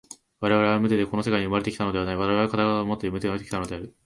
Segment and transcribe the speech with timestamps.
[0.39, 3.95] 我々は無手でこの世界に生まれて来たのではない、我々は身体をもって生まれて来たのである。